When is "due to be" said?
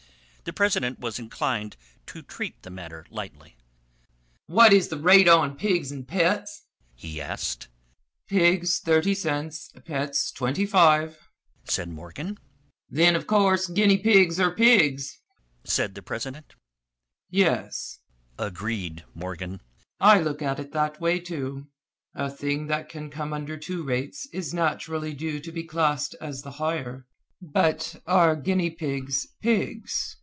25.13-25.63